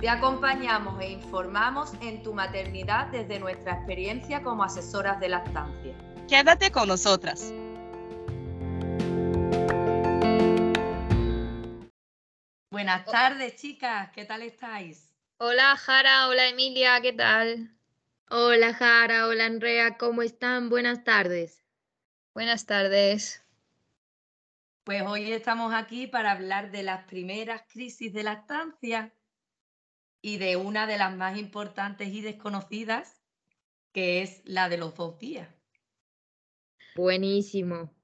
[0.00, 5.96] Te acompañamos e informamos en tu maternidad desde nuestra experiencia como asesoras de lactancia.
[6.28, 7.50] Quédate con nosotras.
[12.70, 14.10] Buenas tardes, chicas.
[14.10, 15.10] ¿Qué tal estáis?
[15.38, 16.28] Hola, Jara.
[16.28, 17.00] Hola, Emilia.
[17.00, 17.74] ¿Qué tal?
[18.28, 19.26] Hola, Jara.
[19.28, 19.96] Hola, Andrea.
[19.96, 20.68] ¿Cómo están?
[20.68, 21.64] Buenas tardes.
[22.34, 23.42] Buenas tardes.
[24.84, 29.10] Pues hoy estamos aquí para hablar de las primeras crisis de lactancia
[30.26, 33.22] y de una de las más importantes y desconocidas,
[33.92, 35.48] que es la de los dos días.
[36.96, 37.94] Buenísimo.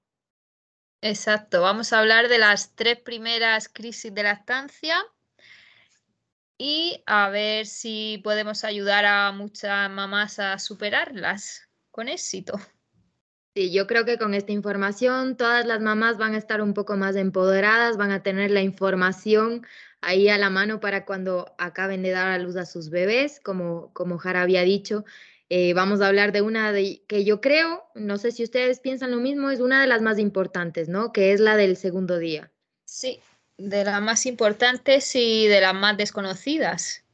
[1.00, 5.04] Exacto, vamos a hablar de las tres primeras crisis de lactancia
[6.58, 12.60] y a ver si podemos ayudar a muchas mamás a superarlas con éxito.
[13.56, 16.96] Sí, yo creo que con esta información todas las mamás van a estar un poco
[16.96, 19.66] más empoderadas, van a tener la información
[20.02, 23.92] ahí a la mano para cuando acaben de dar a luz a sus bebés, como,
[23.94, 25.04] como Jara había dicho.
[25.48, 29.10] Eh, vamos a hablar de una de, que yo creo, no sé si ustedes piensan
[29.10, 31.12] lo mismo, es una de las más importantes, ¿no?
[31.12, 32.50] Que es la del segundo día.
[32.84, 33.20] Sí,
[33.58, 37.04] de las más importantes y de las más desconocidas.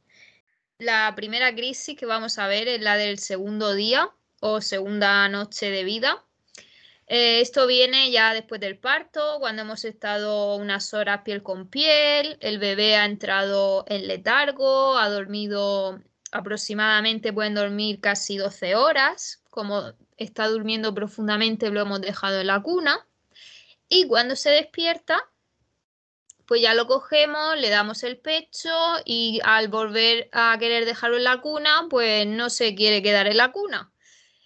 [0.77, 5.69] La primera crisis que vamos a ver es la del segundo día o segunda noche
[5.69, 6.23] de vida.
[7.11, 12.37] Eh, esto viene ya después del parto, cuando hemos estado unas horas piel con piel,
[12.39, 15.99] el bebé ha entrado en letargo, ha dormido
[16.31, 22.61] aproximadamente, pueden dormir casi 12 horas, como está durmiendo profundamente lo hemos dejado en la
[22.61, 23.07] cuna,
[23.89, 25.19] y cuando se despierta,
[26.45, 28.69] pues ya lo cogemos, le damos el pecho
[29.03, 33.37] y al volver a querer dejarlo en la cuna, pues no se quiere quedar en
[33.37, 33.91] la cuna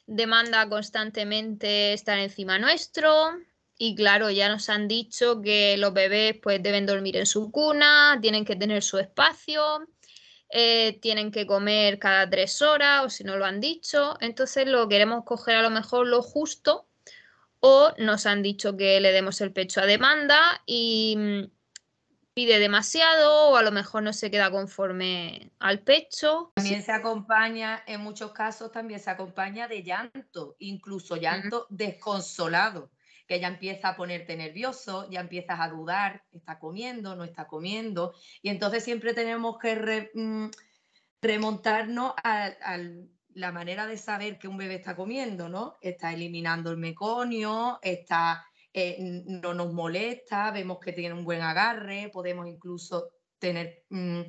[0.05, 3.31] demanda constantemente estar encima nuestro.
[3.77, 8.19] Y claro, ya nos han dicho que los bebés pues deben dormir en su cuna,
[8.21, 9.87] tienen que tener su espacio,
[10.49, 14.17] eh, tienen que comer cada tres horas o si no lo han dicho.
[14.21, 16.87] Entonces lo queremos coger a lo mejor lo justo
[17.59, 21.49] o nos han dicho que le demos el pecho a demanda y
[22.33, 26.51] pide demasiado o a lo mejor no se queda conforme al pecho.
[26.55, 32.91] También se acompaña, en muchos casos también se acompaña de llanto, incluso llanto desconsolado,
[33.27, 38.13] que ya empieza a ponerte nervioso, ya empiezas a dudar, está comiendo, no está comiendo,
[38.41, 40.47] y entonces siempre tenemos que mm,
[41.21, 42.79] remontarnos a, a
[43.35, 45.77] la manera de saber que un bebé está comiendo, ¿no?
[45.81, 52.09] Está eliminando el meconio, está eh, no nos molesta, vemos que tiene un buen agarre,
[52.11, 54.21] podemos incluso tener, mm,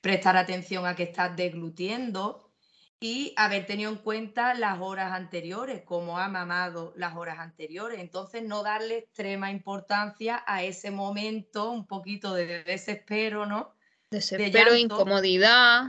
[0.00, 2.50] prestar atención a que está deglutiendo
[2.98, 7.98] y haber tenido en cuenta las horas anteriores, cómo ha mamado las horas anteriores.
[7.98, 13.74] Entonces, no darle extrema importancia a ese momento, un poquito de desespero, ¿no?
[14.10, 15.84] Desespero, incomodidad.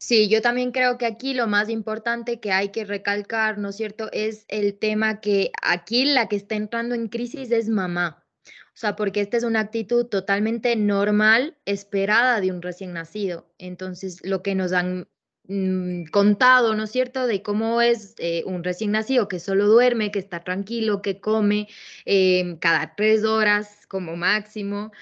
[0.00, 3.76] Sí, yo también creo que aquí lo más importante que hay que recalcar, ¿no es
[3.76, 8.24] cierto?, es el tema que aquí la que está entrando en crisis es mamá.
[8.46, 13.52] O sea, porque esta es una actitud totalmente normal, esperada de un recién nacido.
[13.58, 15.08] Entonces, lo que nos han
[15.48, 20.12] mm, contado, ¿no es cierto?, de cómo es eh, un recién nacido que solo duerme,
[20.12, 21.66] que está tranquilo, que come
[22.04, 24.92] em, cada tres horas como máximo,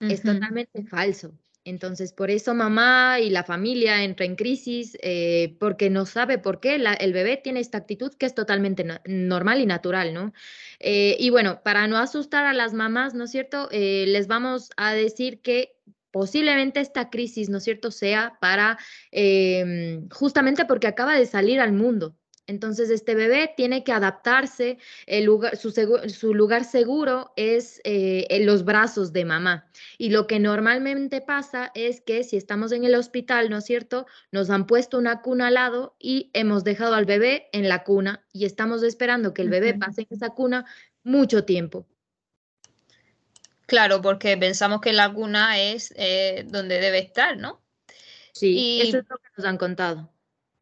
[0.00, 1.32] es totalmente falso.
[1.66, 6.60] Entonces, por eso mamá y la familia entra en crisis eh, porque no sabe por
[6.60, 10.32] qué el bebé tiene esta actitud que es totalmente normal y natural, ¿no?
[10.78, 13.68] Eh, y bueno, para no asustar a las mamás, ¿no es cierto?
[13.72, 15.74] Eh, les vamos a decir que
[16.12, 18.78] posiblemente esta crisis, ¿no es cierto?, sea para
[19.10, 22.16] em, justamente porque acaba de salir al mundo.
[22.46, 28.46] Entonces, este bebé tiene que adaptarse, el lugar, su, su, lugar seguro es eh, en
[28.46, 29.68] los brazos de mamá.
[29.98, 34.06] Y lo que normalmente pasa es que si estamos en el hospital, ¿no es cierto?
[34.30, 38.24] Nos han puesto una cuna al lado y hemos dejado al bebé en la cuna
[38.32, 40.66] y estamos esperando que el bebé pase en esa cuna
[41.02, 41.86] mucho tiempo.
[43.66, 47.60] Claro, porque pensamos que la cuna es eh, donde debe estar, ¿no?
[48.32, 50.12] Sí, eso es lo que nos han contado.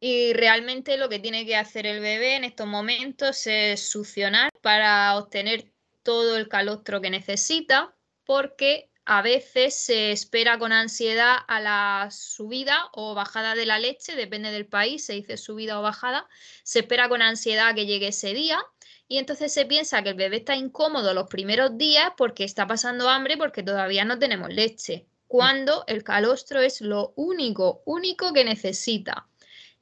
[0.07, 5.17] Y realmente lo que tiene que hacer el bebé en estos momentos es succionar para
[5.17, 5.71] obtener
[6.03, 12.87] todo el calostro que necesita, porque a veces se espera con ansiedad a la subida
[12.93, 16.29] o bajada de la leche, depende del país, se dice subida o bajada,
[16.61, 18.63] se espera con ansiedad que llegue ese día
[19.07, 23.09] y entonces se piensa que el bebé está incómodo los primeros días porque está pasando
[23.09, 29.27] hambre porque todavía no tenemos leche, cuando el calostro es lo único, único que necesita.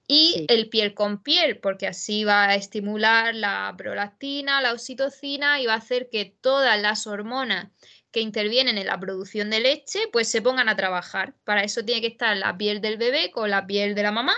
[0.07, 5.65] Y el piel con piel, porque así va a estimular la prolactina, la oxitocina y
[5.65, 7.69] va a hacer que todas las hormonas
[8.11, 11.33] que intervienen en la producción de leche, pues se pongan a trabajar.
[11.43, 14.35] Para eso tiene que estar la piel del bebé con la piel de la mamá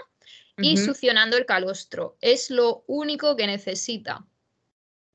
[0.58, 2.18] y succionando el calostro.
[2.22, 4.26] Es lo único que necesita.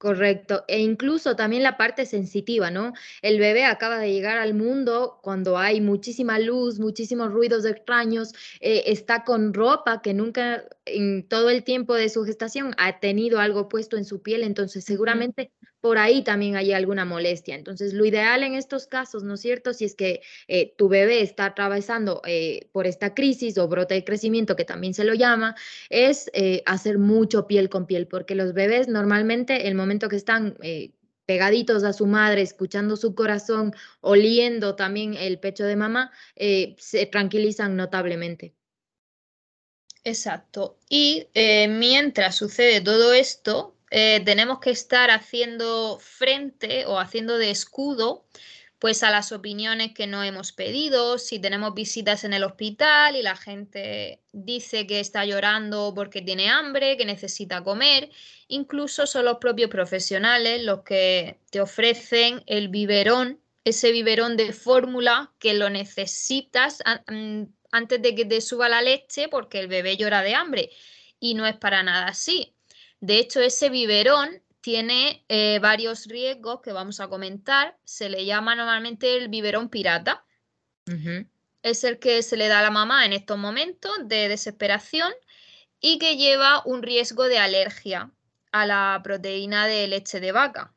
[0.00, 2.94] Correcto, e incluso también la parte sensitiva, ¿no?
[3.20, 8.84] El bebé acaba de llegar al mundo cuando hay muchísima luz, muchísimos ruidos extraños, eh,
[8.86, 13.68] está con ropa que nunca en todo el tiempo de su gestación ha tenido algo
[13.68, 17.54] puesto en su piel, entonces seguramente por ahí también hay alguna molestia.
[17.54, 19.72] Entonces, lo ideal en estos casos, ¿no es cierto?
[19.72, 24.04] Si es que eh, tu bebé está atravesando eh, por esta crisis o brote de
[24.04, 25.54] crecimiento, que también se lo llama,
[25.88, 30.56] es eh, hacer mucho piel con piel, porque los bebés normalmente, el momento que están
[31.26, 37.76] pegaditos a su madre, escuchando su corazón, oliendo también el pecho de mamá, se tranquilizan
[37.76, 38.54] notablemente.
[40.02, 40.78] Exacto.
[40.88, 48.24] Y mientras sucede todo esto, eh, tenemos que estar haciendo frente o haciendo de escudo
[48.80, 53.22] pues a las opiniones que no hemos pedido, si tenemos visitas en el hospital y
[53.22, 58.08] la gente dice que está llorando porque tiene hambre, que necesita comer,
[58.48, 65.30] incluso son los propios profesionales los que te ofrecen el biberón, ese biberón de fórmula
[65.38, 66.82] que lo necesitas
[67.70, 70.70] antes de que te suba la leche porque el bebé llora de hambre
[71.20, 72.54] y no es para nada así.
[73.00, 77.78] De hecho, ese biberón tiene eh, varios riesgos que vamos a comentar.
[77.84, 80.24] Se le llama normalmente el biberón pirata.
[81.62, 85.12] Es el que se le da a la mamá en estos momentos de desesperación
[85.80, 88.10] y que lleva un riesgo de alergia
[88.52, 90.74] a la proteína de leche de vaca.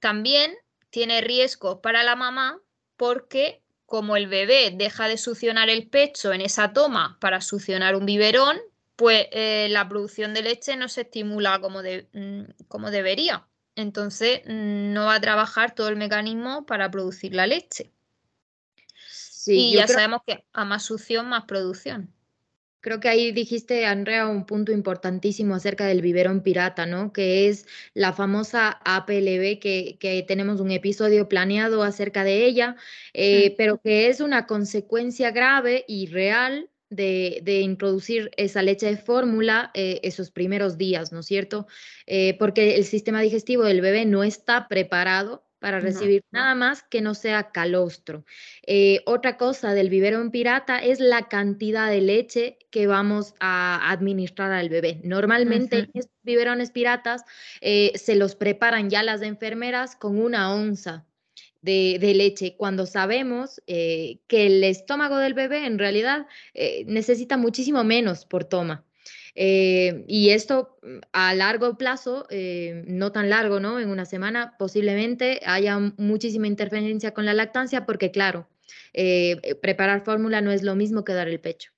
[0.00, 0.56] También
[0.90, 2.58] tiene riesgos para la mamá
[2.96, 8.06] porque como el bebé deja de succionar el pecho en esa toma para succionar un
[8.06, 8.58] biberón,
[8.96, 13.46] pues eh, la producción de leche no se estimula como, mm, como debería.
[13.76, 17.92] Entonces mm, no va a trabajar todo el mecanismo para producir la leche.
[19.46, 22.12] y ya sabemos que a más succión, más producción.
[22.80, 27.12] Creo que ahí dijiste, Andrea, un punto importantísimo acerca del biberón pirata, ¿no?
[27.12, 32.76] Que es la famosa APLB, que, tenemos un episodio planeado acerca de ella,
[33.12, 39.70] eh, pero que es una consecuencia grave y real de, introducir esa leche de fórmula
[39.74, 41.66] eh, esos primeros días, ¿no es cierto?
[42.06, 47.00] Eh, porque el sistema digestivo del bebé no está preparado para recibir nada más que
[47.00, 48.24] no sea calostro.
[48.66, 54.52] Eh, otra cosa del biberón pirata es la cantidad de leche que vamos a administrar
[54.52, 55.00] al bebé.
[55.02, 57.24] Normalmente en estos biberones piratas
[57.60, 61.06] se los preparan ya las enfermeras con una onza
[61.66, 67.82] de, leche cuando sabemos eh, que el estómago del bebé en realidad eh, necesita muchísimo
[67.84, 68.84] menos por toma.
[69.34, 72.26] Eh, y esto mm, a largo plazo,
[72.86, 73.80] no tan largo, ¿no?
[73.80, 78.48] En una semana posiblemente haya muchísima interferencia con la lactancia porque, claro,
[79.60, 81.75] preparar fórmula no es lo mismo que dar el pecho.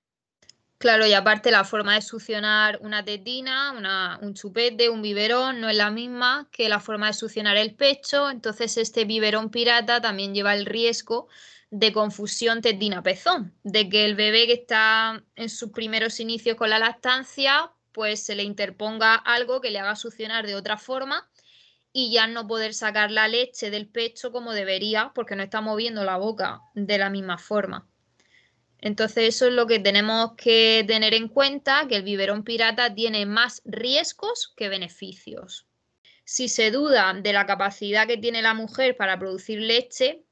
[0.81, 3.73] Claro, y aparte la forma de succionar una tetina,
[4.23, 8.31] un chupete, un biberón, no es la misma que la forma de succionar el pecho.
[8.31, 11.27] Entonces, este biberón pirata también lleva el riesgo
[11.71, 16.79] de confusión tetina-pezón, de que el bebé que está en sus primeros inicios con la
[16.79, 21.29] lactancia, pues se le interponga algo que le haga succionar de otra forma
[21.93, 26.05] y ya no poder sacar la leche del pecho como debería, porque no está moviendo
[26.05, 27.88] la boca de la misma forma.
[28.81, 33.27] Entonces eso es lo que tenemos que tener en cuenta, que el biberón pirata tiene
[33.27, 35.67] más riesgos que beneficios.
[36.25, 40.23] Si se duda de la capacidad que tiene la mujer para producir leche,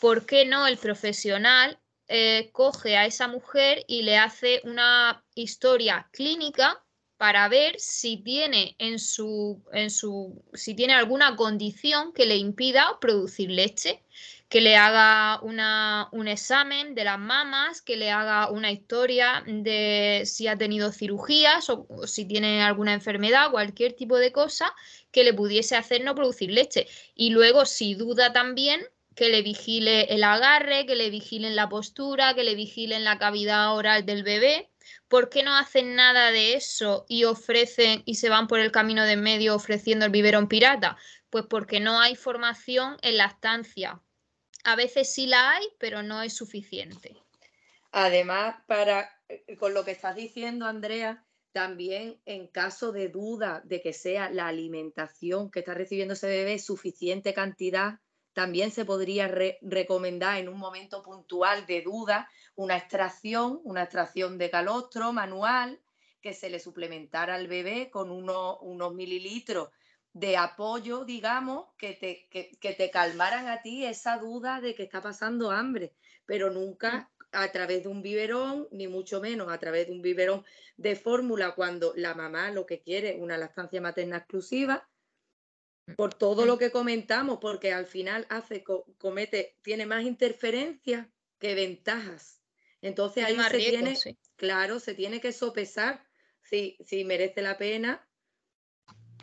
[0.00, 1.78] ¿por qué no el profesional
[2.08, 6.82] eh, coge a esa mujer y le hace una historia clínica
[7.20, 12.96] para ver si tiene en su, en su si tiene alguna condición que le impida
[12.98, 14.02] producir leche?
[14.48, 20.48] que le haga un examen de las mamas, que le haga una historia de si
[20.48, 24.74] ha tenido cirugías o, si tiene alguna enfermedad, cualquier tipo de cosa
[25.12, 26.88] que le pudiese hacer no producir leche.
[27.14, 28.80] Y luego, si duda también,
[29.14, 33.76] que le vigile el agarre, que le vigilen la postura, que le vigilen la cavidad
[33.76, 34.69] oral del bebé.
[35.08, 39.04] ¿Por qué no hacen nada de eso y ofrecen y se van por el camino
[39.04, 40.96] de medio ofreciendo el biberón pirata?
[41.30, 44.00] Pues porque no hay formación en la estancia
[44.64, 47.16] a veces sí la hay, pero no es suficiente.
[47.92, 53.80] Además, para, eh, con lo que estás diciendo, Andrea, también en caso de duda de
[53.80, 57.98] que sea la alimentación que está recibiendo ese bebé suficiente cantidad,
[58.32, 59.32] también se podría
[59.62, 65.80] recomendar en un momento puntual de duda una extracción, una extracción de calostro manual
[66.20, 69.70] que se le suplementara al bebé con unos mililitros
[70.12, 75.00] de apoyo, digamos, que te, que, te calmaran a ti esa duda de que está
[75.00, 75.94] pasando hambre,
[76.26, 80.44] pero nunca a través de un biberón, ni mucho menos a través de un biberón
[80.76, 84.89] de fórmula cuando la mamá lo que quiere es una lactancia materna exclusiva, mm,
[85.96, 88.64] por todo lo que comentamos, porque al final hace,
[88.98, 91.06] comete, tiene más interferencias
[91.38, 92.40] que ventajas.
[92.82, 93.98] Entonces ahí se tiene,
[94.36, 96.06] claro, se tiene que sopesar
[96.42, 98.06] si, si merece la pena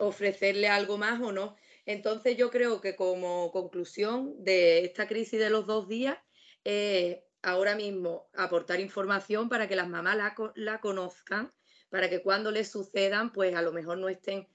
[0.00, 1.56] ofrecerle algo más o no.
[1.86, 6.18] Entonces yo creo que como conclusión de esta crisis de los dos días,
[6.64, 10.16] eh, ahora mismo aportar información para que las mamás
[10.54, 11.52] la, conozcan,
[11.88, 14.48] para que cuando les sucedan, pues a lo mejor no estén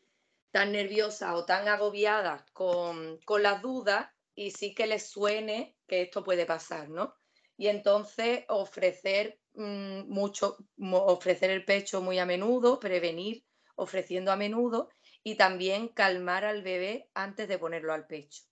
[0.53, 6.23] tan nerviosas o tan agobiadas con, las dudas y sí que les suene que esto
[6.23, 7.15] puede pasar, ¿no?
[7.57, 10.57] Y entonces ofrecer mm, mucho,
[10.91, 13.43] ofrecer el pecho muy a menudo, prevenir
[13.75, 14.89] ofreciendo a menudo
[15.23, 18.43] y también calmar al bebé antes de ponerlo al pecho.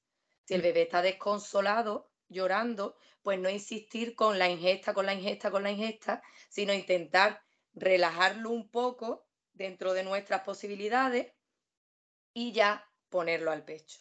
[0.45, 0.63] Si el mm.
[0.63, 5.69] bebé está desconsolado, llorando, pues no insistir con la ingesta, con la ingesta, con la
[5.69, 7.43] ingesta, sino intentar
[7.75, 11.31] relajarlo un poco dentro de nuestras posibilidades
[12.33, 13.99] y ya ponerlo al pecho.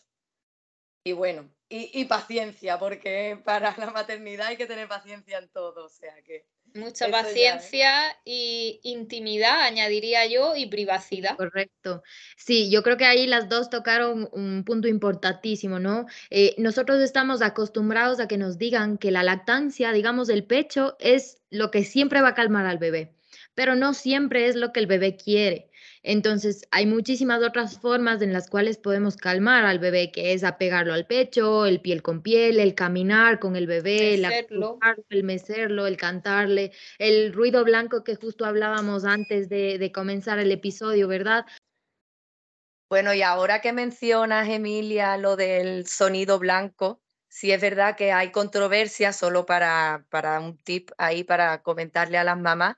[1.04, 5.88] Y bueno, y, paciencia, porque para la maternidad hay que tener paciencia en todo, o
[5.88, 6.44] sea que...
[6.74, 11.36] Mucha paciencia y intimidad, añadiría yo, y privacidad.
[11.36, 12.02] Correcto.
[12.36, 16.06] Sí, yo creo que ahí las dos tocaron un punto importantísimo, ¿no?
[16.28, 21.38] Eh, nosotros estamos acostumbrados a que nos digan que la lactancia, digamos, el pecho, es
[21.50, 23.14] lo que siempre va a calmar al bebé,
[23.54, 25.69] pero no siempre es lo que el bebé quiere.
[26.02, 30.94] Entonces, hay muchísimas otras formas en las cuales podemos calmar al bebé, que es apegarlo
[30.94, 34.26] al pecho, el piel con piel, el caminar con el bebé, el,
[35.10, 41.06] el mecerlo, el cantarle, el ruido blanco que justo hablábamos antes de, comenzar el episodio,
[41.06, 41.44] ¿verdad?
[42.88, 48.32] Bueno, y ahora que mencionas, Emilia, lo del sonido blanco, sí es verdad que hay
[48.32, 52.76] controversia, solo para, para un tip ahí para comentarle a las mamás,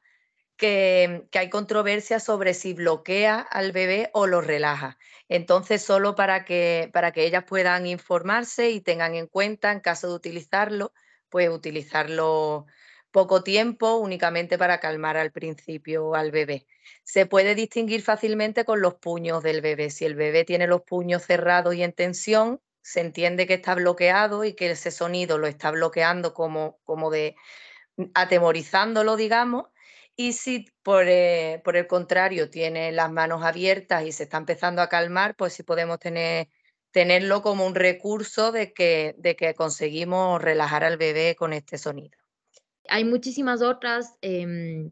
[0.63, 4.97] que, hay controversia sobre si bloquea al bebé o lo relaja.
[5.29, 10.09] Entonces, solo para que, para que ellas puedan informarse y tengan en cuenta, en caso
[10.09, 10.93] de utilizarlo,
[11.31, 12.67] pues utilizarlo
[13.11, 16.69] poco tiempo únicamente para calmar al principio al bebé.
[17.03, 19.91] Se puede distinguir fácilmente con los puños del bebé.
[19.91, 24.45] Si el bebé tiene los puños cerrados y en tensión, se entiende que está bloqueado
[24.45, 27.35] y que ese sonido lo está bloqueando como, como de
[28.15, 29.67] atemorizándolo, digamos,
[30.17, 34.89] y si eh, por, el contrario tiene las manos abiertas y se está empezando a
[34.89, 36.49] calmar, pues sí podemos tener,
[36.91, 42.19] tenerlo como un recurso de que, de que conseguimos relajar al bebé con este sonido.
[42.89, 44.91] Hay muchísimas otras em,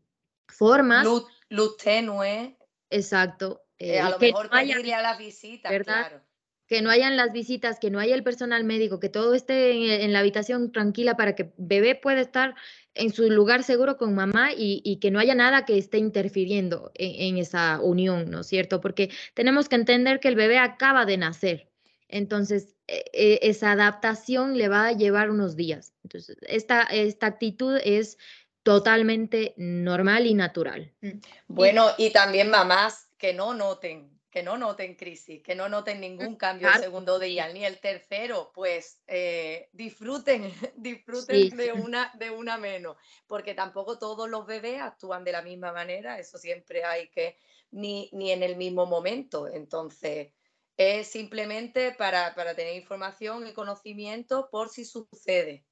[0.49, 1.05] formas.
[1.49, 2.57] Luz, tenue.
[2.89, 3.63] Exacto.
[3.79, 6.23] Eh, a lo mejor no pedirle a las visitas, claro
[6.71, 10.13] que no hayan las visitas, que no haya el personal médico, que todo esté en,
[10.13, 12.55] la habitación tranquila para que bebé pueda estar
[12.95, 17.39] en su lugar seguro con mamá y, que no haya nada que esté interfiriendo en,
[17.39, 18.81] esa unión, ¿no es cierto?
[18.81, 21.71] Porque tenemos que entender que el bebé acaba de nacer.
[22.09, 25.93] Entonces, e, e, esa adaptación le va a llevar unos días.
[26.03, 28.19] Entonces, esta, esta actitud es
[28.63, 30.93] totalmente normal y natural.
[31.01, 31.21] Mm.
[31.49, 36.01] Bueno, y también mamás que no noten que no noten crisis, que no noten mm,
[36.01, 40.43] ningún cambio el segundo día, ni el tercero, pues eh, disfruten,
[40.77, 42.97] disfruten de, una, de una menos,
[43.27, 47.37] porque tampoco todos los bebés actúan de la misma manera, eso siempre hay que,
[47.73, 49.49] ni, ni en el mismo momento.
[49.49, 50.33] Entonces,
[50.81, 55.67] es simplemente para, tener información y conocimiento por si sucede.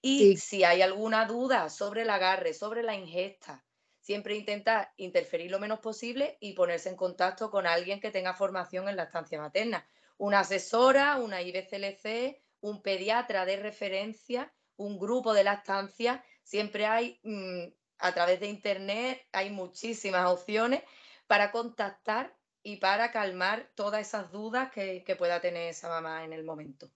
[0.00, 3.63] Y si hay alguna duda sobre el agarre, sobre la ingesta,
[4.04, 8.86] siempre intenta interferir lo menos posible y ponerse en contacto con alguien que tenga formación
[8.86, 9.88] en la estancia materna.
[10.18, 16.22] Una asesora, una IBCLC, un pediatra de referencia, un grupo de lactancia.
[16.42, 20.82] Siempre hay, mm, a través de Internet, hay muchísimas opciones
[21.26, 26.44] para contactar y para calmar todas esas dudas que pueda tener esa mamá en el
[26.44, 26.90] momento.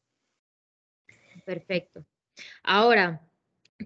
[1.46, 2.04] Perfecto.
[2.62, 3.27] Ahora,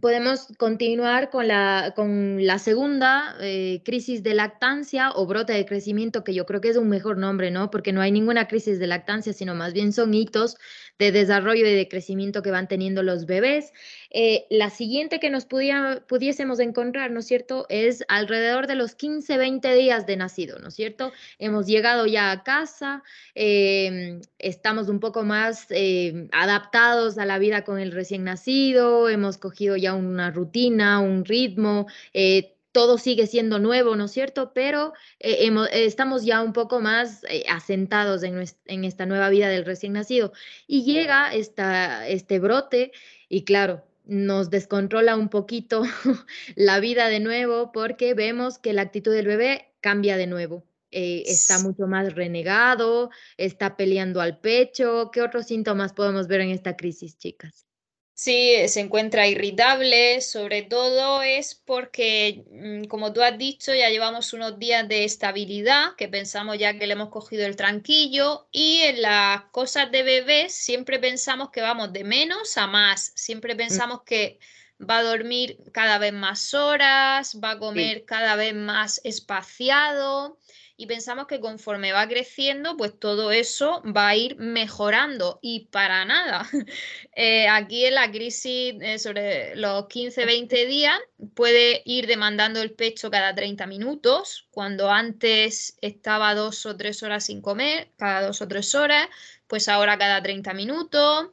[0.01, 6.25] podemos continuar con la, con la segunda eh, crisis de lactancia o brote de crecimiento,
[6.25, 7.71] que yo creo que es un mejor nombre, ¿no?
[7.71, 10.57] Porque no hay ninguna crisis de lactancia, sino más bien son hitos
[10.99, 13.73] de desarrollo y de crecimiento que van teniendo los bebés.
[14.15, 19.39] Eh, la siguiente que nos pudiésemos encontrar, ¿no es cierto?, es alrededor de los 15,
[19.39, 21.13] 20 días de nacido, ¿no es cierto?
[21.39, 23.03] Hemos llegado ya a casa,
[23.35, 29.39] em, estamos un poco más em, adaptados a la vida con el recién nacido, hemos
[29.39, 31.87] cogido ya una rutina, un ritmo.
[32.13, 34.53] Eh, todo sigue siendo nuevo, ¿no es cierto?
[34.55, 38.39] Pero eh, estamos ya un poco más asentados en,
[38.85, 40.33] esta nueva vida del recién nacido.
[40.67, 42.93] Y llega este brote
[43.29, 45.83] y claro, nos descontrola un poquito
[46.55, 50.65] la vida de nuevo porque vemos que la actitud del bebé cambia de nuevo.
[50.91, 55.11] Eh, está mucho más renegado, está peleando al pecho.
[55.13, 57.67] ¿Qué otros síntomas podemos ver en esta crisis, chicas?
[58.15, 64.33] Sí, se encuentra irritable, sobre todo es porque, mm, como tú has dicho, ya llevamos
[64.35, 69.03] unos días de estabilidad, que pensamos ya que le hemos cogido el tranquillo, y en
[69.03, 73.59] las cosas de bebés siempre pensamos que vamos de menos a más, siempre mm.
[73.59, 74.39] pensamos que
[74.79, 80.39] va a dormir cada vez más horas, va a comer cada vez más espaciado
[80.83, 86.05] y pensamos que conforme va creciendo, pues todo eso va a ir mejorando y para
[86.05, 86.49] nada.
[87.15, 90.99] Eh, aquí en la crisis eh, sobre los 15-20 días
[91.35, 97.27] puede ir demandando el pecho cada 30 minutos, cuando antes estaba dos o tres horas
[97.27, 99.09] sin comer, cada dos o tres horas,
[99.47, 101.29] pues ahora cada 30 minutos.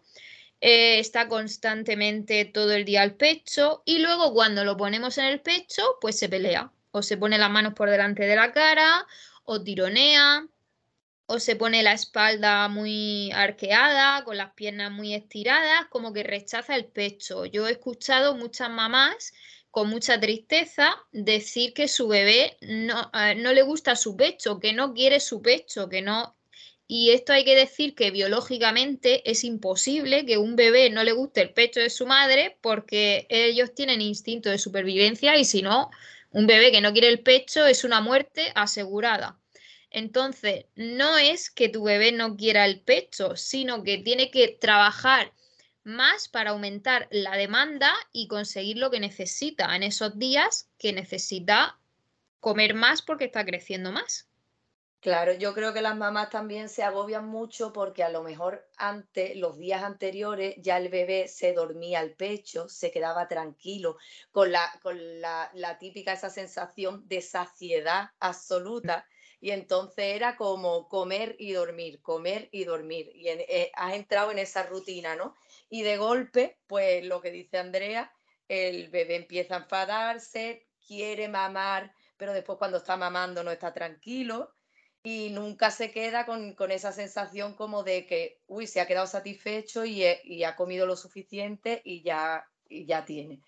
[0.59, 5.39] Eh, está constantemente todo el día al pecho y luego cuando lo ponemos en el
[5.39, 9.05] pecho, pues se pelea o se pone las manos por delante de la cara
[9.51, 10.47] o tironea,
[11.25, 16.75] o se pone la espalda muy arqueada, con las piernas muy estiradas, como que rechaza
[16.75, 17.45] el pecho.
[17.45, 19.33] Yo he escuchado muchas mamás
[19.71, 24.73] con mucha tristeza decir que su bebé no, eh, no le gusta su pecho, que
[24.73, 26.35] no quiere su pecho, que no
[26.87, 31.41] y esto hay que decir que biológicamente es imposible que un bebé no le guste
[31.41, 35.91] el pecho de su madre porque ellos tienen instinto de supervivencia y si no,
[36.31, 39.38] un bebé que no quiere el pecho es una muerte asegurada.
[39.91, 45.33] Entonces, no es que tu bebé no quiera el pecho, sino que tiene que trabajar
[45.83, 51.79] más para aumentar la demanda y conseguir lo que necesita en esos días que necesita
[52.39, 54.29] comer más porque está creciendo más.
[55.01, 59.37] Claro, yo creo que las mamás también se agobian mucho porque a lo mejor antes,
[59.37, 63.97] los días anteriores, ya el bebé se dormía al pecho, se quedaba tranquilo,
[64.31, 69.07] con la, con la, la típica esa sensación de saciedad absoluta
[69.41, 73.11] y entonces era como comer y dormir, comer y dormir.
[73.15, 75.35] Y eh, has entrado en esa rutina, ¿no?
[75.69, 78.11] Y de golpe, pues lo que dice Andrea,
[78.47, 84.53] el bebé empieza a enfadarse, quiere mamar, pero después cuando está mamando no está tranquilo
[85.03, 89.85] y nunca se queda con, esa sensación como de que, uy, se ha quedado satisfecho
[89.85, 93.41] y, y ha comido lo suficiente y ya, y ya tiene.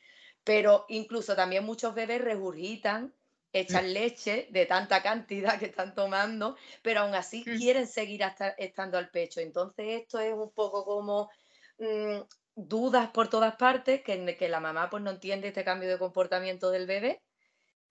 [0.46, 3.14] Pero incluso también muchos bebés regurgitan
[3.54, 7.58] echan leche de tanta cantidad que están tomando, pero aún así mm.
[7.58, 9.42] quieren seguir hasta, estando al pecho.
[9.42, 11.30] Entonces esto es un poco como
[11.78, 12.22] mm,
[12.56, 16.72] dudas por todas partes, que, que, la mamá pues no entiende este cambio de comportamiento
[16.72, 17.22] del bebé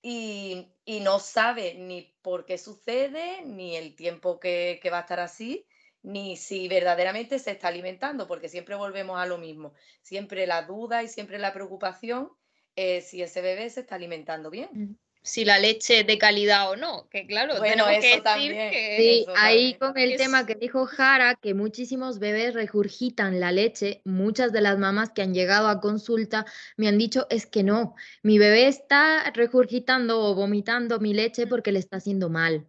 [0.03, 5.67] y, no sabe ni por qué sucede, ni el tiempo que, va a estar así,
[6.03, 9.75] ni si verdaderamente se está alimentando, porque siempre volvemos a lo mismo.
[10.03, 12.31] Siempre la duda y siempre la preocupación
[12.77, 14.99] es si ese bebé se está alimentando bien.
[15.23, 18.73] Mm si la leche es de calidad o no, que claro, bueno, eso que también,
[18.73, 24.51] sí, ahí con el tema que dijo Jara, que muchísimos bebés regurgitan la leche, muchas
[24.51, 28.39] de las mamás que han llegado a consulta me han dicho, es que no, mi
[28.39, 32.67] bebé está regurgitando o vomitando mi leche porque le está haciendo mal.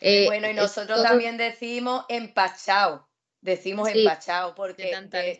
[0.00, 3.08] Eh, bueno, y nosotros también decimos empachado,
[3.40, 4.94] decimos empachado, porque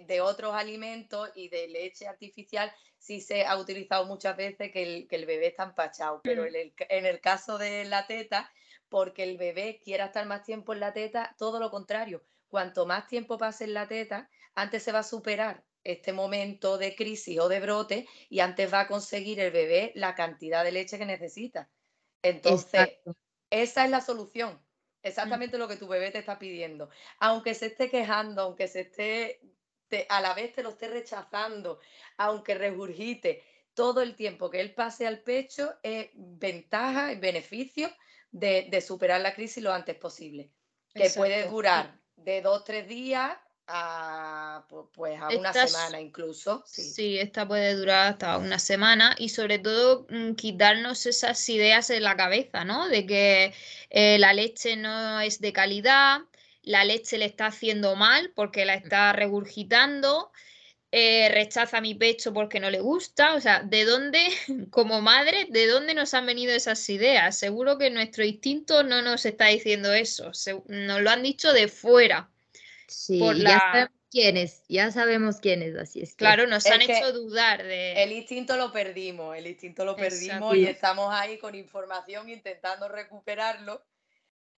[0.06, 2.72] de otros alimentos y de leche artificial
[3.04, 7.58] sí se ha utilizado muchas veces que el, bebé está empachado, pero en el, caso
[7.58, 8.50] de la teta,
[8.88, 12.24] porque el bebé quiera estar más tiempo en la teta, todo lo contrario.
[12.48, 16.96] Cuanto más tiempo pase en la teta, antes se va a superar este momento de
[16.96, 20.96] crisis o de brote y antes va a conseguir el bebé la cantidad de leche
[20.96, 21.68] que necesita.
[22.22, 23.00] Entonces,
[23.50, 24.54] esa es la solución.
[24.54, 24.64] Mm.
[25.02, 26.88] Exactamente lo que tu bebé te está pidiendo.
[27.18, 29.42] Aunque se esté quejando, aunque se esté
[30.08, 31.80] a la vez te lo esté rechazando,
[32.16, 33.42] aunque regurgite
[33.74, 37.90] todo el tiempo que él pase al pecho, es ventaja, es beneficio
[38.30, 40.50] de, superar la crisis lo antes posible.
[40.94, 46.62] Que puede durar de dos, tres días a, pues a una semana incluso.
[46.66, 47.18] Sí.
[47.18, 52.16] esta puede durar hasta una semana y sobre todo mm, quitarnos esas ideas en la
[52.16, 52.88] cabeza, ¿no?
[52.88, 53.54] De que
[53.90, 56.20] eh, la leche no es de calidad,
[56.64, 60.30] la leche le está haciendo mal porque la está regurgitando.
[60.96, 63.34] Eh, rechaza mi pecho porque no le gusta.
[63.34, 64.28] O sea, ¿de dónde,
[64.70, 67.36] como madre, de dónde nos han venido esas ideas?
[67.36, 70.30] Seguro que nuestro instinto no nos está diciendo eso.
[70.66, 72.30] nos lo han dicho de fuera.
[72.86, 76.14] Sí, ya sabemos quiénes, ya sabemos quiénes, así es.
[76.14, 78.00] Claro, nos han hecho dudar de...
[78.00, 83.84] El instinto lo perdimos, el instinto lo perdimos y estamos ahí con información intentando recuperarlo,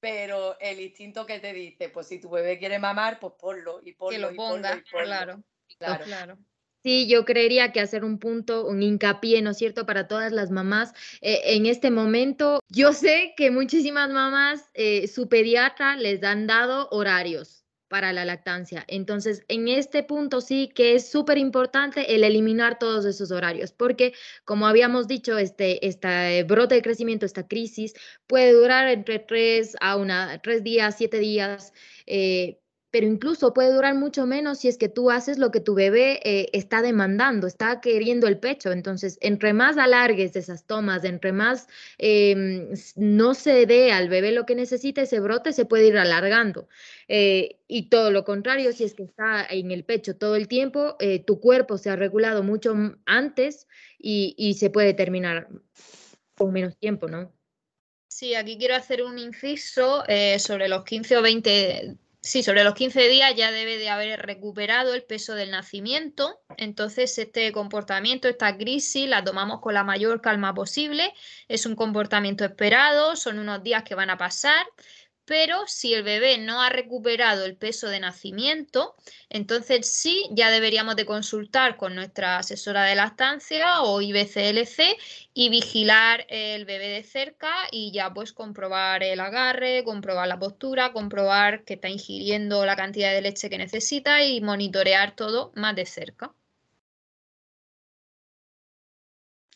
[0.01, 3.93] pero el instinto que te dice, pues si tu bebé quiere mamar, pues ponlo y
[3.93, 4.11] ponlo.
[4.11, 5.43] Que lo ponga, claro,
[5.79, 6.05] claro.
[6.05, 6.39] claro.
[6.83, 10.53] Sí, yo creería que hacer un punto, un hincapié, ¿no es cierto?, para todas las
[10.53, 10.93] mamás.
[11.21, 16.89] Eh, en este momento, yo sé que muchísimas mamás, eh, su pediatra les han dado
[16.91, 17.56] horarios
[17.89, 18.85] para la lactancia.
[18.89, 24.13] Entonces, en este punto sí que es súper importante el eliminar todos esos horarios, porque
[24.45, 27.95] como habíamos dicho, este, este brote de crecimiento, esta crisis,
[28.27, 31.73] puede durar entre tres a una, tres días, siete días.
[32.07, 35.75] Eh, pero incluso puede durar mucho menos si es que tú haces lo que tu
[35.75, 38.73] bebé eh, está demandando, está queriendo el pecho.
[38.73, 41.69] Entonces, entre más alargues esas tomas, entre más
[41.99, 46.69] em, no se dé al bebé lo que necesita, ese brote se puede ir alargando.
[47.09, 50.97] Eh, y todo lo contrario, si es que está en el pecho todo el tiempo,
[51.01, 53.67] eh, tu cuerpo se ha regulado mucho antes
[53.99, 55.49] y, se puede terminar
[56.37, 57.33] con menos tiempo, ¿no?
[58.09, 60.05] Sí, aquí quiero hacer un inciso
[60.39, 64.95] sobre los 15 o 20 Sí, sobre los 15 días ya debe de haber recuperado
[64.95, 66.41] el peso del nacimiento.
[66.57, 71.15] Entonces, este comportamiento, esta crisis, la tomamos con la mayor calma posible.
[71.47, 74.67] Es un comportamiento esperado, son unos días que van a pasar
[75.27, 78.95] pero si el bebé no ha recuperado el peso de nacimiento,
[79.29, 84.97] entonces sí, ya deberíamos de consultar con nuestra asesora de lactancia o IBCLC
[85.35, 90.93] y vigilar el bebé de cerca y ya pues comprobar el agarre, comprobar la postura,
[90.93, 95.87] comprobar que está ingiriendo la cantidad de leche que necesita y monitorear todo más de
[95.87, 96.33] cerca.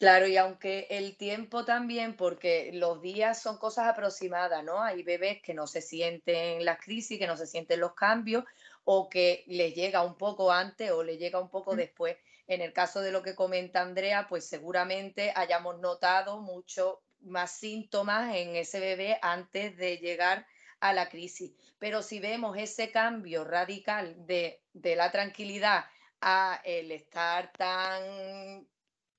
[0.00, 4.82] Claro, y aunque el tiempo también, porque los días son cosas aproximadas, ¿no?
[4.82, 8.44] Hay bebés que no se sienten las crisis, que no se sienten los cambios,
[8.84, 11.76] o que les llega un poco antes o les llega un poco mm.
[11.76, 12.16] después.
[12.46, 18.34] En el caso de lo que comenta Andrea, pues seguramente hayamos notado mucho más síntomas
[18.34, 20.46] en ese bebé antes de llegar
[20.80, 21.52] a la crisis.
[21.78, 25.84] Pero si vemos ese cambio radical de, de la tranquilidad
[26.22, 28.66] a el estar tan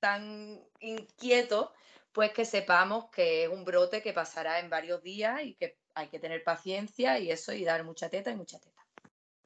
[0.02, 1.72] tan inquieto,
[2.12, 6.10] pues que sepamos que es un brote que pasará en varios días y que hay
[6.10, 8.82] que tener paciencia y eso y dar mucha teta y mucha teta.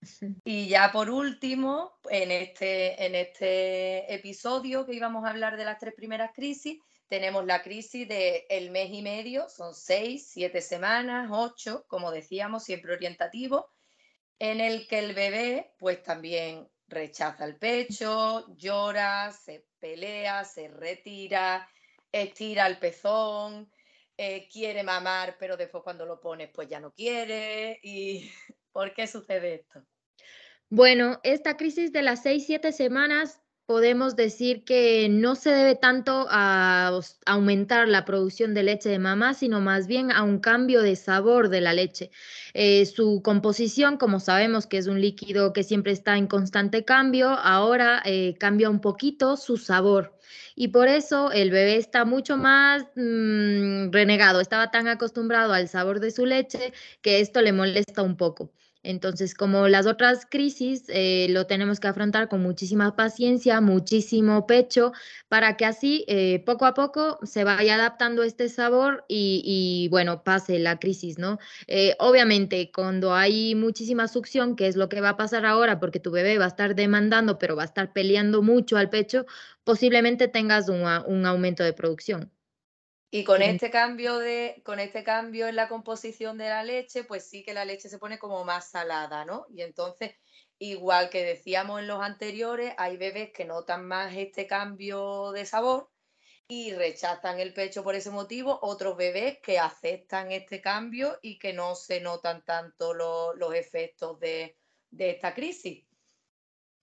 [0.43, 5.77] Y ya por último, en este, en este episodio que íbamos a hablar de las
[5.77, 11.29] tres primeras crisis, tenemos la crisis del el mes y medio, son seis, siete semanas,
[11.31, 13.69] ocho, como decíamos, siempre orientativo,
[14.39, 21.69] en el que el bebé pues también rechaza el pecho, llora, se pelea, se retira,
[22.11, 23.69] estira el pezón,
[24.17, 27.79] eh, quiere mamar, pero después cuando lo pones pues ya no quiere.
[27.83, 28.31] ¿Y
[28.71, 29.85] por qué sucede esto?
[30.69, 36.27] Bueno, esta crisis de las seis, siete semanas podemos decir que no se debe tanto
[36.29, 40.95] a, aumentar la producción de leche de mamá, sino más bien a un cambio de
[40.95, 42.11] sabor de la leche.
[42.53, 47.29] Eh, su composición, como sabemos que es un líquido que siempre está en constante cambio,
[47.29, 50.15] ahora eh, cambia un poquito su sabor.
[50.55, 55.99] Y por eso el bebé está mucho más mm, renegado, estaba tan acostumbrado al sabor
[55.99, 58.51] de su leche que esto le molesta un poco.
[58.85, 64.91] Entonces, como las otras crisis, eh, lo tenemos que afrontar con muchísima paciencia, muchísimo pecho,
[65.27, 70.59] para que así eh, poco a poco se vaya adaptando este sabor y, bueno, pase
[70.59, 71.39] la crisis, ¿no?
[71.67, 75.99] Eh, obviamente, cuando hay muchísima succión, que es lo que va a pasar ahora, porque
[75.99, 79.25] tu bebé va a estar demandando, pero va a estar peleando mucho al pecho,
[79.63, 82.31] posiblemente tengas un aumento de producción.
[83.15, 87.25] Y con este cambio de, con este cambio en la composición de la leche, pues
[87.25, 89.45] sí que la leche se pone como más salada, ¿no?
[89.47, 90.15] Y entonces,
[90.59, 95.89] igual que decíamos en los anteriores, hay bebés que notan más este cambio de sabor
[96.49, 101.53] y rechazan el pecho por ese motivo, otros bebés que aceptan este cambio y que
[101.53, 104.57] no se notan tanto los efectos de,
[104.89, 105.84] de esta crisis.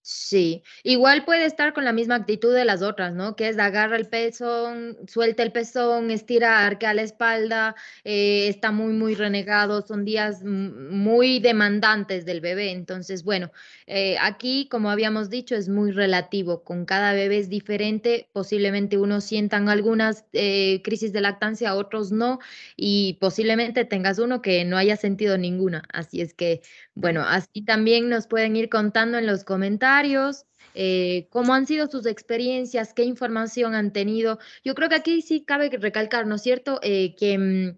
[0.05, 3.37] Sí, igual puede estar con la misma actitud de las otras, ¿no?
[3.37, 8.91] Que es agarra el pezón, suelta el pezón, estira, arquea la espalda, eh, está muy,
[8.91, 12.71] muy renegado, son días muy demandantes del bebé.
[12.71, 13.53] Entonces, bueno,
[13.87, 19.23] eh, aquí, como habíamos dicho, es muy relativo, con cada bebé es diferente, posiblemente unos
[19.23, 22.39] sientan algunas eh, crisis de lactancia, otros no,
[22.75, 25.83] y posiblemente tengas uno que no haya sentido ninguna.
[25.93, 26.61] Así es que,
[26.93, 29.92] bueno, así también nos pueden ir contando en los comentarios.
[30.75, 34.39] Eh, cómo han sido sus experiencias, qué información han tenido.
[34.63, 37.77] Yo creo que aquí sí cabe recalcar, ¿no es cierto?, que mm,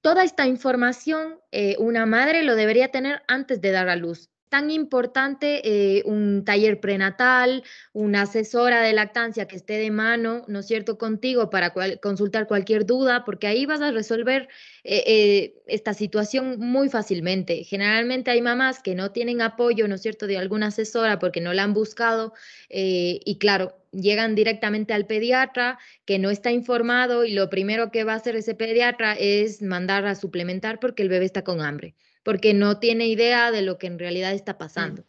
[0.00, 1.38] toda esta información
[1.78, 6.78] una madre lo debería tener antes de dar a luz tan importante eh, un taller
[6.78, 12.46] prenatal, una asesora de lactancia que esté de mano, ¿no es cierto?, contigo para consultar
[12.46, 14.48] cualquier duda, porque ahí vas a resolver
[14.84, 17.64] eh, eh, esta situación muy fácilmente.
[17.64, 21.52] Generalmente hay mamás que no tienen apoyo, ¿no es cierto?, de alguna asesora porque no
[21.52, 22.32] la han buscado
[22.68, 28.12] y claro, llegan directamente al pediatra que no está informado y lo primero que va
[28.12, 32.54] a hacer ese pediatra es mandar a suplementar porque el bebé está con hambre porque
[32.54, 35.04] no tiene idea de lo que en realidad está pasando.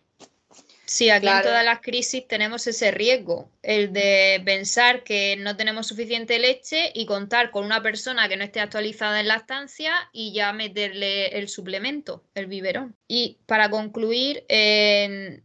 [0.86, 5.88] Sí, aquí en todas las crisis tenemos ese riesgo, el de pensar que no tenemos
[5.88, 10.32] suficiente leche y contar con una persona que no esté actualizada en la estancia y
[10.32, 12.96] ya meterle el suplemento, el biberón.
[13.08, 15.42] Y para concluir, eh,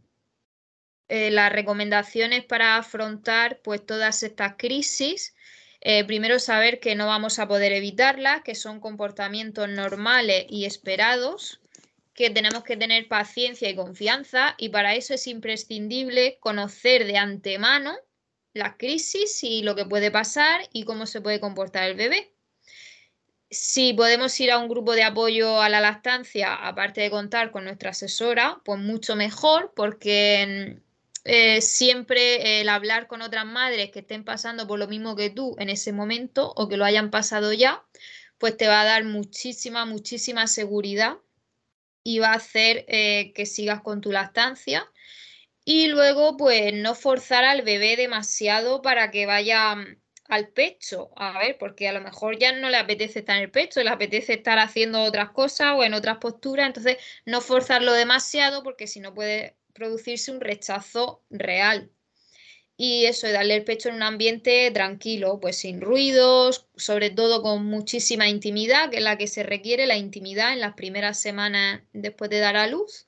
[1.09, 5.33] las recomendaciones para afrontar pues todas estas crisis
[5.83, 11.59] eh, primero saber que no vamos a poder evitarlas, que son comportamientos normales y esperados,
[12.21, 17.95] que tenemos que tener paciencia y confianza y para eso es imprescindible conocer de antemano
[18.53, 22.33] las crisis y lo que puede pasar y cómo se puede comportar el bebé.
[23.49, 27.65] Si podemos ir a un grupo de apoyo a la lactancia, aparte de contar con
[27.65, 30.79] nuestra asesora, pues mucho mejor porque
[31.25, 35.55] eh, siempre el hablar con otras madres que estén pasando por lo mismo que tú
[35.59, 37.83] en ese momento o que lo hayan pasado ya,
[38.37, 41.17] pues te va a dar muchísima, muchísima seguridad
[42.03, 44.89] y va a hacer eh, que sigas con tu lactancia.
[45.65, 51.37] Y luego, pues no forzar al bebé demasiado para que vaya mm, al pecho, a
[51.39, 54.33] ver, porque a lo mejor ya no le apetece estar en el pecho, le apetece
[54.33, 59.13] estar haciendo otras cosas o en otras posturas, entonces no forzarlo demasiado porque si no
[59.13, 61.91] puede producirse un rechazo real.
[62.77, 67.65] Y eso, darle el pecho en un ambiente tranquilo, pues sin ruidos, sobre todo con
[67.65, 72.29] muchísima intimidad, que es la que se requiere, la intimidad en las primeras semanas después
[72.31, 73.07] de dar a luz.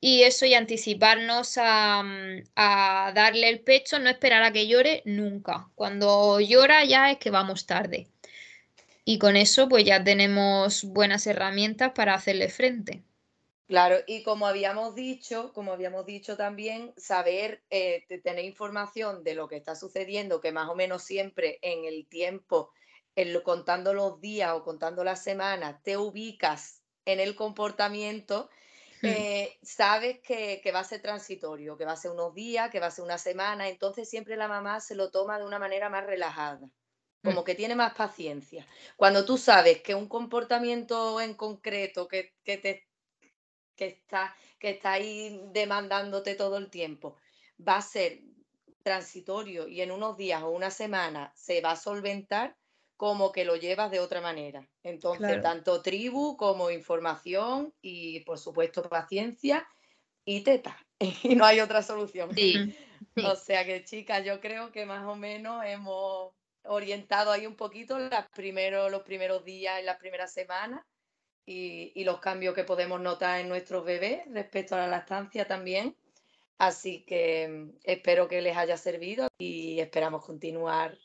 [0.00, 2.04] Y eso y anticiparnos a,
[2.56, 5.68] a darle el pecho, no esperar a que llore nunca.
[5.74, 8.08] Cuando llora ya es que vamos tarde.
[9.04, 13.02] Y con eso pues ya tenemos buenas herramientas para hacerle frente.
[13.68, 19.46] Claro, y como habíamos dicho, como habíamos dicho también, saber, eh, tener información de lo
[19.46, 22.72] que está sucediendo, que más o menos siempre en el tiempo,
[23.44, 28.48] contando los días o contando las semanas, te ubicas en el comportamiento,
[29.02, 29.06] hmm.
[29.06, 32.80] eh, sabes que, que, va a ser transitorio, que va a ser unos días, que
[32.80, 35.90] va a ser una semana, entonces siempre la mamá se lo toma de una manera
[35.90, 36.70] más relajada
[37.22, 37.44] como hmm.
[37.44, 38.66] que tiene más paciencia.
[38.96, 42.87] Cuando tú sabes que un comportamiento en concreto que, que te
[43.78, 47.16] que está, que está ahí demandándote todo el tiempo,
[47.66, 48.20] va a ser
[48.82, 52.56] transitorio y en unos días o una semana se va a solventar
[52.96, 54.68] como que lo llevas de otra manera.
[54.82, 59.66] Entonces, tanto tribu como información y, por supuesto, paciencia
[60.24, 60.76] y teta.
[61.22, 62.30] Y no hay otra solución.
[63.24, 66.32] O sea que, chicas, yo creo que más o menos hemos
[66.64, 70.84] orientado ahí un poquito las primero, los primeros días, en las primeras semanas
[71.48, 75.96] y, los cambios que podemos notar en nuestros bebés respecto a la lactancia también.
[76.58, 80.98] Así que mm, espero que les haya servido y esperamos continuar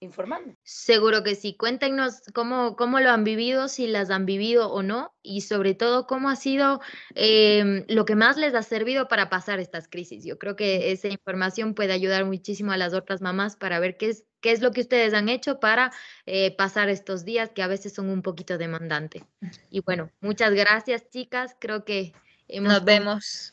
[0.00, 0.54] informando.
[0.62, 1.54] Seguro que sí.
[1.54, 6.06] Cuéntenos cómo, cómo lo han vivido, si las han vivido o no, y sobre todo
[6.06, 6.80] cómo ha sido
[7.14, 10.24] em, lo que más les ha servido para pasar estas crisis.
[10.24, 14.08] Yo creo que esa información puede ayudar muchísimo a las otras mamás para ver qué
[14.10, 15.92] es, qué es lo que ustedes han hecho para
[16.26, 19.22] eh, pasar estos días que a veces son un poquito demandantes.
[19.70, 21.56] Y bueno, muchas gracias chicas.
[21.58, 22.12] Creo que
[22.48, 23.52] hemos nos vemos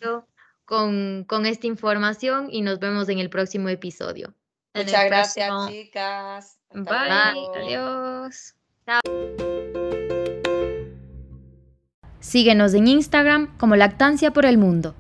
[0.66, 4.34] con, con esta información y nos vemos en el próximo episodio.
[4.74, 6.60] Muchas gracias, chicas.
[6.72, 7.48] Bye.
[7.56, 8.56] Adiós.
[8.86, 9.02] Chao.
[12.20, 14.96] Síguenos en Instagram como Lactancia por el Mundo.